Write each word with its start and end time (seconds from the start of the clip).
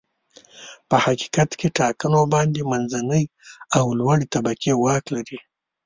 په 0.89 0.95
حقیقت 1.05 1.49
کې 1.59 1.67
ټاکنو 1.79 2.21
باندې 2.33 2.67
منځنۍ 2.71 3.23
او 3.77 3.85
لوړې 3.99 4.25
طبقې 4.33 4.71
واک 4.83 5.03
لري. 5.15 5.39